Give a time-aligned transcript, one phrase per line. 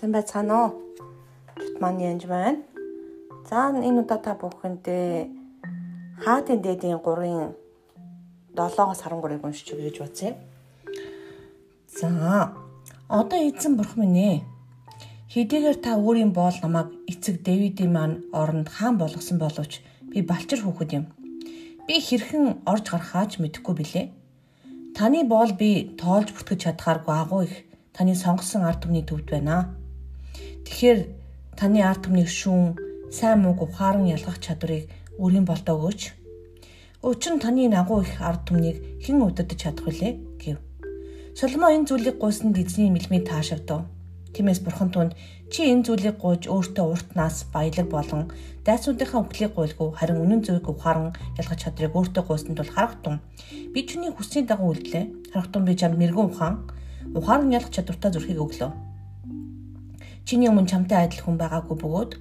[0.00, 0.70] Сайн байцгаана уу?
[1.60, 2.64] Чут маань янж байна.
[3.44, 5.28] За энэ удаа та бүхэндээ
[6.24, 7.52] хаатын дээдийн 3-ын
[8.56, 10.36] 7-оос 13-ыг уншиж өгье гэж бодсон юм.
[11.92, 12.08] За
[13.12, 14.36] одоо эзэн бурхан минь ээ.
[15.36, 20.96] Хэдийгээр та өөрийн боол намайг эцэг Дэвидийн маань оронд хаан болгосон боловч би балчир хүүхэд
[20.96, 21.04] юм.
[21.84, 24.06] Би хэрхэн орж гарахаач мэдэхгүй билээ.
[24.96, 29.76] Таны боол би тоолж бүртгэж чадхааргүй агуу их таны сонгосон ард түмний төвд байна.
[30.70, 31.00] Тэгэхээр
[31.58, 32.78] таны ард түмний шүүн,
[33.10, 34.86] сайн мууг ухаан ялгах чадварыг
[35.18, 36.02] өөрийн болдоо өгөөч.
[37.02, 40.62] Нь таны агуу их ард түмнийг хэн удирдах чадах вүлээ гэв.
[41.34, 43.90] Соломон энэ зүйлийг гуйсанд эзний мэлмийг таашаагдав.
[44.30, 45.18] Тиймээс бурхан түнд
[45.50, 48.30] чи энэ зүйлийг гуйж өөртөө уртнаас баялаг болон
[48.62, 53.18] дайцуудынхаа үхлийг гуйлгүй харин үнэн зөвийг ухааран ялгах чадрыг өөртөө гуйсанд бол харахтун.
[53.74, 55.34] Би чиний хүсний дагуу үлдлээ.
[55.34, 56.54] Харахтун би чамд мэрэгэн ухаан
[57.18, 58.89] ухааран ялгах чадвартай зүрхийг өглөө.
[60.30, 62.12] Чиний өмнө чамтай адил хүн байгаагүй бөгөөд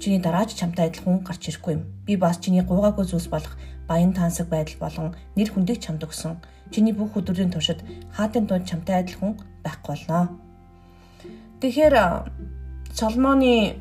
[0.00, 1.84] чиний дараач чамтай адил хүн гарч ирэхгүй юм.
[2.08, 3.52] Би бас чиний гуугаагүй зүйлс болох
[3.84, 6.40] баян тансаг байдал болон нэр хүндийг чамд өгсөн.
[6.72, 7.84] Чиний бүх өдрийн туршид
[8.16, 10.48] хаатын дунд чамтай адил хүн байхгүй болно
[11.58, 11.94] Тэгэхээр
[12.94, 13.74] Соломоны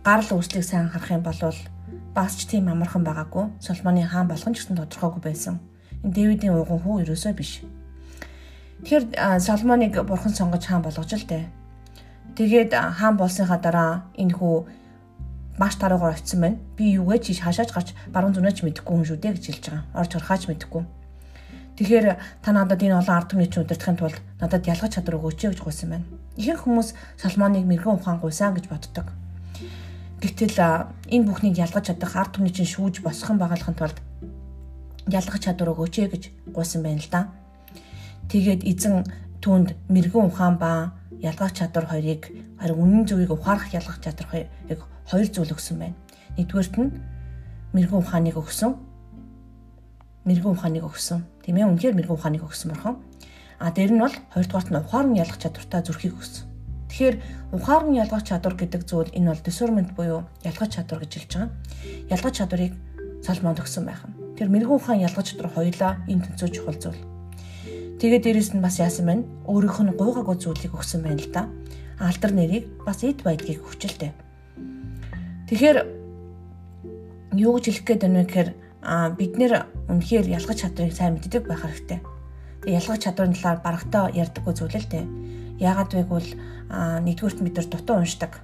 [0.00, 1.36] гарал үүслийг сайн харах юм бол
[2.16, 3.52] бас ч тийм амархан байгаагүй.
[3.60, 5.60] Соломоны хаан болох нь ч гэсэн тодорхойгүй байсан.
[6.00, 7.60] Энэ Дэвидийн ууган хүү ерөөсөө биш.
[8.88, 9.04] Тэгэхээр
[9.44, 11.59] Соломоныг бурхан сонгож хаан болгож л дээ.
[12.40, 14.64] Тэгээд хаан болсныхаа дараа энэ хүү
[15.60, 16.56] маш таруугаар очсон байна.
[16.72, 19.84] Би юугээ чи хашааж гарч баруун зүнэж мэдэхгүй хүн шүү дээ гэж хэлж байгаа.
[20.00, 20.82] Орж харахаач мэдэхгүй.
[21.76, 22.06] Тэгэхээр
[22.40, 25.88] та надад энэ олон ард түмний чинь удирдахын тулд надад ялгаж чадвар өгөөч гэж гуйсан
[25.92, 26.08] байна.
[26.40, 26.88] Ихэнх хүмүүс
[27.20, 29.12] Соломоныг мэрэгэн ухаан гуйсан гэж боддог.
[30.24, 30.56] Гэтэл
[31.12, 34.00] энэ бүхнийг ялгаж чадах ард түмний чинь шүүж босгон багалахын тулд
[35.12, 36.22] ялгах чадвар өгөөч гэж
[36.56, 37.28] гуйсан байна л да.
[38.32, 39.04] Тэгээд эзэн
[39.44, 45.28] түүнд мэрэгэн ухаан ба ялгах чадвар хоёрыг харин үнэн зөвийг ухаарах ялгах чадвар хоёрыг хоёр
[45.28, 45.96] зүйл өгсөн байна.
[46.36, 46.90] Нэгдүгээрт нь
[47.76, 48.72] мэрэгэн ухааныг өгсөн.
[50.24, 51.20] Мэрэгэн ухааныг өгсөн.
[51.44, 52.96] Тийм ээ үнэхээр мэрэгэн ухааныг өгсөн бурхан.
[53.60, 56.44] А дээр нь бол хоёрдугаарт нь ухаан ялгах чадвартай зүрхийг өгсөн.
[56.88, 57.16] Тэгэхээр
[57.52, 61.50] ухаан ялгах чадвар гэдэг зүйл энэ бол discernment буюу ялгах чадвар гэж хэлж байгаа.
[62.08, 62.72] Ялгах чадварыг
[63.20, 64.16] Соломонд өгсөн байх нь.
[64.40, 67.19] Тэр мэрэгэн ухаан ялгах чадвар хоёулаа энэ тэнцүү чухал зүйл.
[68.00, 69.24] Тэгээд дээрэс нь бас яасан байна?
[69.44, 71.52] Өөрийнх нь гуйгаагүй зүйлийг өгсөн байна л да.
[72.00, 74.12] Алдар нэрийг бас эд байдгийг өгчлээ.
[75.52, 75.78] Тэгэхээр
[77.36, 78.50] юу гэж хэлэх гээд байна вэ гэхээр
[79.20, 79.52] бид нэр
[79.92, 82.00] үнэхээр ялгах чадварыг сайн мэддэг байх хэрэгтэй
[82.66, 85.04] ялгах чадварын талаар барагтаа ярьдаггүй зүйл л дээ.
[85.64, 86.30] Яагаад вэ гэвэл
[87.08, 88.40] нэгдүгürt бид нар дутуу уншдаг.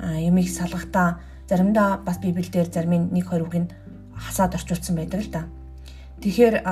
[0.00, 3.72] Юмыг салгахтаа заримдаа бас библиэлд зарим нэг хоёр үг нь
[4.16, 5.42] хасаад орчуулсан байдаг л да.
[6.24, 6.64] Тэгэхээр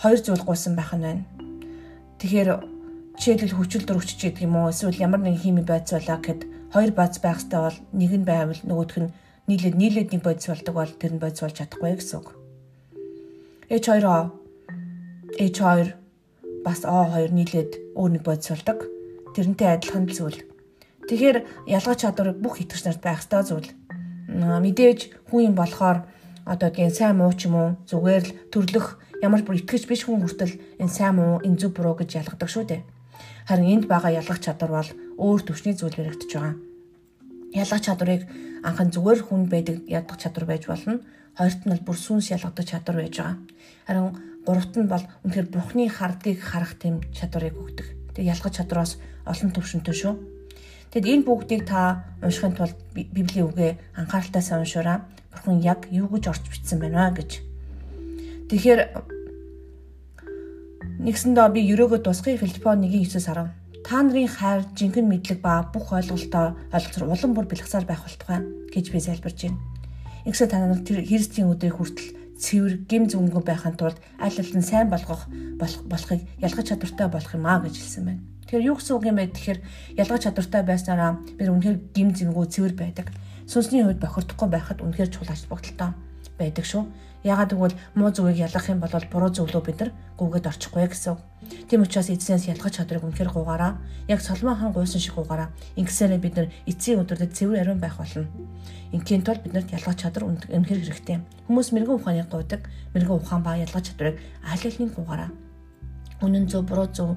[0.00, 1.24] хоёр зүйл гуйсан байх нь байна.
[2.18, 2.48] Тэгэхээр
[3.18, 6.40] жишээлбэл хүчил дөрөвч гэдэг юм уу эсвэл ямар нэгэн хими байц байлаа гэхэд
[6.72, 9.12] хоёр бац байх хэрэгтэй бол нэг нь байвал нөгөөх нь
[9.48, 12.28] нийлээд нийлээд нэг бодис болдог бол тэр нь бодис болж чадахгүй гэсэн үг.
[13.68, 14.16] H2O
[15.36, 15.60] H2
[16.64, 18.78] бас O2 нийлээд өөр нэг бодис болдог.
[19.34, 20.40] Тэрнтэй адилхан зүйл.
[21.10, 23.70] Тэгэхээр ялгаж чадвар бүх итгэж нарт байх ёстой зүйл.
[24.30, 26.06] Мэдээж хүн юм болохоор
[26.46, 30.20] одоо тийм сайн муу ч юм уу зүгээр л төрлөх ямар бүр итгэж биш хүн
[30.20, 32.82] хүртэл энэ сайн муу энэ зөв буруу гэж ялгадаг шүү дээ.
[33.46, 34.90] Харин энд байгаа ялгах чадвар бол
[35.22, 36.54] өөр төвчний зүйл баригдаж байгаа.
[37.54, 38.22] Ялгах чадварыг
[38.66, 41.00] анхан зүгээр хүн байдаг ядах чадвар байж болно.
[41.38, 43.36] Хоёрт нь бол бүр сүнс ялгадаг чадвар байж байгаа.
[43.86, 47.86] Харин Гуравт нь бол үнэхээр Бурхны хардгийг харах тэм чадварыг өгдөг.
[48.18, 50.14] Тэг ялгах чадвараас олон төвшөнтэй шүү.
[50.90, 56.44] Тэгэд энэ бүгдийг та уншихын тулд Библийн үгээ анхааралтай уншаараа Бурхан яг юу гэж орч
[56.50, 57.38] бичсэн байна гэж.
[58.50, 58.80] Тэгэхээр
[61.02, 63.50] нэгсэндээ би ерөөгөө тусгая Филиппо 1:9-10
[63.82, 68.86] та нарын хайр жинхэнэ мэдлэг ба бүх ойлголтоо ойлгохоор улам бүр бэлгсаар байх болтугай гэж
[68.94, 69.58] би залбирж байна.
[70.22, 74.86] Ингэсэн та нар тэр Христийн өдрийг хүртэл цэвэр гим зүнгэн байхын тулд аль нь сайн
[74.94, 75.26] болгох
[75.90, 78.22] болохыг ялгаж чадвартай болох юм а гэж хэлсэн байна.
[78.46, 79.58] Тэгэхээр юу гэсэн үг юм бэ гэхээр
[79.98, 83.10] ялгаж чадвартай байснараа бид үнэхээр гим зэмгүү цэвэр байдаг.
[83.50, 85.90] Сүнсний үед бохирдохгүй байхад үнэхээр чухал ач холбогдолтой
[86.38, 86.84] байдаг шүү.
[87.22, 91.16] Ягаад гэвэл муу зүгийг ялгах юм бол буруу зөвлөө бид нар гүгээд орчихгүй гэсэн.
[91.70, 93.78] Тийм учраас эзнээс ялгах чадварыг үнэхээр гугаараа
[94.10, 98.26] яг Соломон хаан гуйсан шиг гугаараа ингэсээрээ бид нар эцсийн өдрөд цэвэр ариун байх болно.
[98.90, 101.22] Ингийн тулд биднэрт ялгах чадвар үнэхээр хэрэгтэй.
[101.46, 102.66] Хүмүүс мэрэгэн ухааныг гуйдаг.
[102.90, 105.30] Мэрэгэн ухаан ба ялгах чадварыг аль алиныг гугаараа.
[106.26, 107.14] Үнэн зөв буруу зөв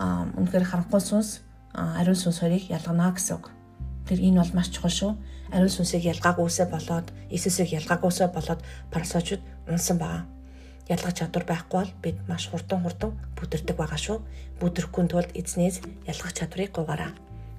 [0.00, 1.44] үнэхээр харанхуй сүнс
[1.76, 3.55] ариун сүнс хоёрыг ялгана гэсэн.
[4.06, 5.12] Тэр энэ бол маш чухал шүү
[5.52, 8.60] ариун сүнсийг ялгаагүйсээ болоод Иесусыг ялгаагүйсээ болоод
[8.90, 10.26] парасочуд унсан байгаа.
[10.88, 14.18] ялгах чадвар байхгүй бол бид маш хурдан хурдан бүдэрдэг байгаа шүү.
[14.62, 17.10] Бүдрэхгүй тулд эзнээс ялгах чадварыг гуйгараа.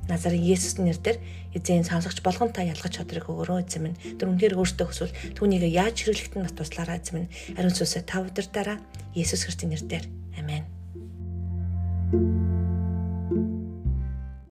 [0.08, 1.20] Назарын Есүсний нэрээр
[1.52, 4.00] эзэн сонсогч болгон та ялгах чадрыг өгөрөө эзэм минь.
[4.16, 7.32] Тэр үнээр өөртөө хүсвэл түүнийг яаж хэрэглэхтэн нас туслаараа эзэм минь.
[7.60, 8.80] Ариун сүнсээ та удирдаараа
[9.12, 10.08] Есүс Христосийн нэрээр.
[10.40, 10.64] Амен.
[12.08, 12.47] thank you